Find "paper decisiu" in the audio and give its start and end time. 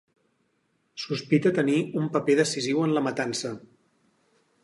2.17-2.83